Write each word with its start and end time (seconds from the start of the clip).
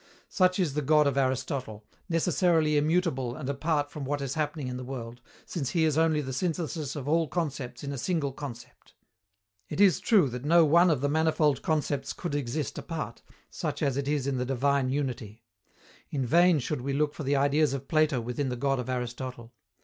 Such 0.29 0.57
is 0.57 0.73
the 0.73 0.81
God 0.81 1.05
of 1.05 1.15
Aristotle 1.15 1.85
necessarily 2.09 2.75
immutable 2.75 3.35
and 3.35 3.47
apart 3.47 3.91
from 3.91 4.03
what 4.03 4.19
is 4.19 4.33
happening 4.33 4.67
in 4.67 4.75
the 4.77 4.83
world, 4.83 5.21
since 5.45 5.69
he 5.69 5.83
is 5.83 5.95
only 5.95 6.21
the 6.21 6.33
synthesis 6.33 6.95
of 6.95 7.07
all 7.07 7.27
concepts 7.27 7.83
in 7.83 7.91
a 7.91 7.99
single 7.99 8.31
concept. 8.33 8.95
It 9.69 9.79
is 9.79 9.99
true 9.99 10.27
that 10.29 10.43
no 10.43 10.65
one 10.65 10.89
of 10.89 11.01
the 11.01 11.07
manifold 11.07 11.61
concepts 11.61 12.13
could 12.13 12.33
exist 12.33 12.79
apart, 12.79 13.21
such 13.51 13.83
as 13.83 13.95
it 13.95 14.07
is 14.07 14.25
in 14.25 14.37
the 14.37 14.43
divine 14.45 14.89
unity: 14.89 15.43
in 16.09 16.25
vain 16.25 16.57
should 16.57 16.81
we 16.81 16.93
look 16.93 17.13
for 17.13 17.21
the 17.21 17.35
ideas 17.35 17.71
of 17.71 17.87
Plato 17.87 18.19
within 18.19 18.49
the 18.49 18.55
God 18.55 18.79
of 18.79 18.89
Aristotle. 18.89 19.53